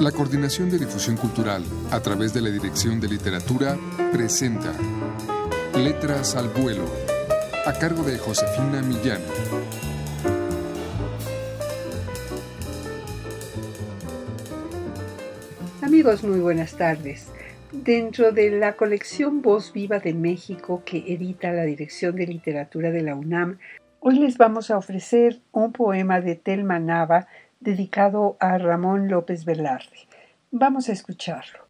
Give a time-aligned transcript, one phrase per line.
[0.00, 3.78] La Coordinación de Difusión Cultural, a través de la Dirección de Literatura,
[4.12, 4.74] presenta
[5.74, 6.84] Letras al Vuelo,
[7.64, 9.22] a cargo de Josefina Millán.
[15.80, 17.28] Amigos, muy buenas tardes.
[17.72, 23.02] Dentro de la colección Voz Viva de México que edita la Dirección de Literatura de
[23.02, 23.58] la UNAM,
[24.00, 27.28] hoy les vamos a ofrecer un poema de Telma Nava
[27.60, 30.08] dedicado a Ramón López Velarde.
[30.50, 31.66] Vamos a escucharlo.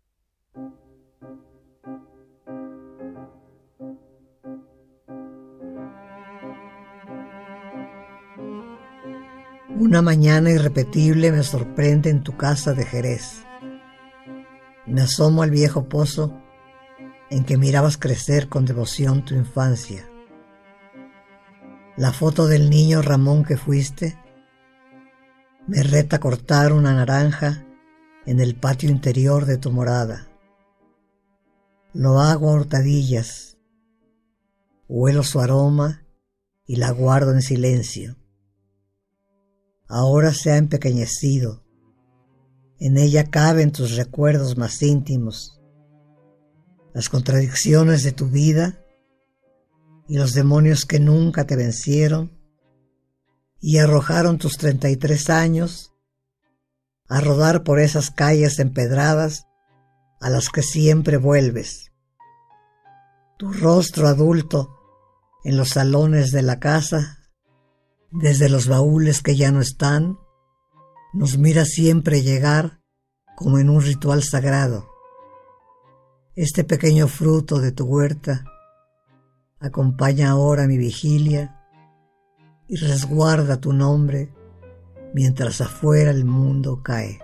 [9.78, 13.44] Una mañana irrepetible me sorprende en tu casa de Jerez.
[14.86, 16.32] Me asomo al viejo pozo
[17.30, 20.08] en que mirabas crecer con devoción tu infancia.
[21.96, 24.18] La foto del niño Ramón que fuiste
[25.66, 27.66] me reta cortar una naranja
[28.24, 30.28] en el patio interior de tu morada.
[31.92, 33.58] Lo hago a hurtadillas,
[34.88, 36.06] huelo su aroma
[36.66, 38.16] y la guardo en silencio.
[39.88, 41.64] Ahora se ha empequeñecido,
[42.78, 45.60] en ella caben tus recuerdos más íntimos,
[46.94, 48.84] las contradicciones de tu vida
[50.08, 52.35] y los demonios que nunca te vencieron
[53.66, 55.92] y arrojaron tus treinta y tres años
[57.08, 59.48] a rodar por esas calles empedradas
[60.20, 61.90] a las que siempre vuelves.
[63.36, 64.78] Tu rostro adulto
[65.42, 67.18] en los salones de la casa,
[68.12, 70.16] desde los baúles que ya no están,
[71.12, 72.82] nos mira siempre llegar
[73.34, 74.88] como en un ritual sagrado.
[76.36, 78.44] Este pequeño fruto de tu huerta
[79.58, 81.65] acompaña ahora mi vigilia
[82.68, 84.28] y resguarda tu nombre
[85.12, 87.20] mientras afuera el mundo cae.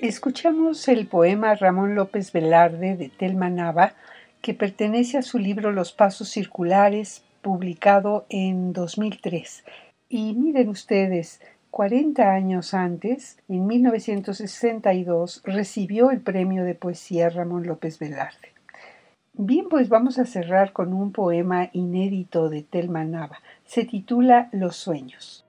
[0.00, 3.94] Escuchamos el poema Ramón López Velarde de Telma Nava,
[4.40, 9.62] que pertenece a su libro Los Pasos Circulares, publicado en 2003.
[10.08, 11.40] Y miren ustedes,
[11.70, 18.54] 40 años antes, en 1962, recibió el premio de poesía Ramón López Velarde.
[19.34, 23.38] Bien, pues vamos a cerrar con un poema inédito de Telma Nava.
[23.64, 25.46] Se titula Los sueños.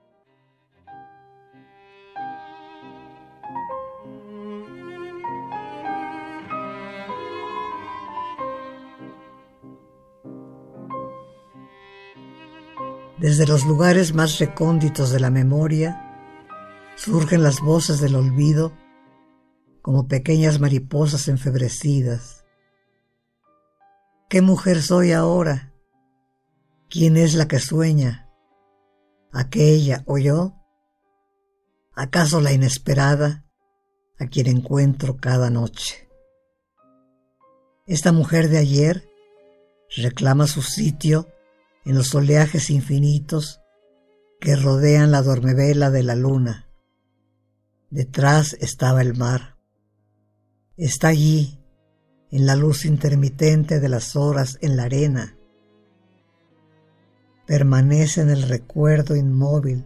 [13.18, 16.01] Desde los lugares más recónditos de la memoria,
[16.96, 18.72] surgen las voces del olvido
[19.82, 22.44] como pequeñas mariposas enfebrecidas.
[24.28, 25.74] ¿Qué mujer soy ahora?
[26.88, 28.30] ¿Quién es la que sueña?
[29.32, 30.54] ¿Aquella o yo?
[31.94, 33.44] ¿Acaso la inesperada
[34.18, 36.08] a quien encuentro cada noche?
[37.86, 39.08] Esta mujer de ayer
[39.96, 41.28] reclama su sitio
[41.84, 43.60] en los oleajes infinitos
[44.40, 46.71] que rodean la dormevela de la luna
[47.92, 49.58] Detrás estaba el mar.
[50.78, 51.58] Está allí,
[52.30, 55.36] en la luz intermitente de las horas en la arena.
[57.46, 59.84] Permanece en el recuerdo inmóvil,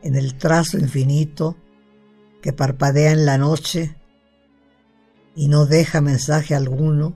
[0.00, 1.58] en el trazo infinito
[2.40, 3.94] que parpadea en la noche
[5.34, 7.14] y no deja mensaje alguno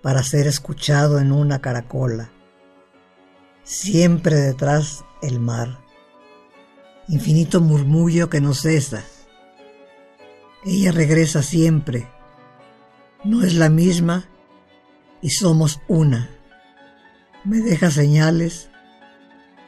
[0.00, 2.30] para ser escuchado en una caracola.
[3.64, 5.87] Siempre detrás el mar
[7.08, 9.04] infinito murmullo que no cesa.
[10.64, 12.06] Ella regresa siempre,
[13.24, 14.26] no es la misma
[15.22, 16.30] y somos una.
[17.44, 18.70] Me deja señales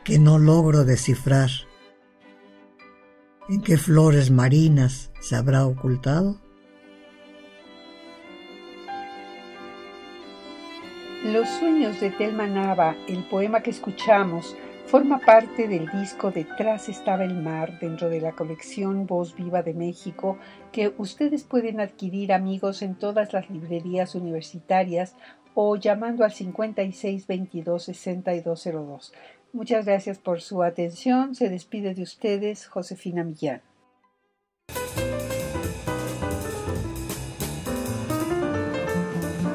[0.04, 1.50] que no logro descifrar.
[3.48, 6.40] ¿En qué flores marinas se habrá ocultado?
[11.24, 14.56] Los sueños de Telma Nava, el poema que escuchamos,
[14.90, 19.72] Forma parte del disco Detrás estaba el mar dentro de la colección Voz Viva de
[19.72, 20.36] México
[20.72, 25.14] que ustedes pueden adquirir amigos en todas las librerías universitarias
[25.54, 29.12] o llamando al 56 22 6202.
[29.52, 31.36] Muchas gracias por su atención.
[31.36, 33.62] Se despide de ustedes Josefina Millán.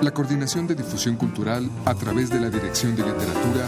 [0.01, 3.67] La Coordinación de Difusión Cultural a través de la Dirección de Literatura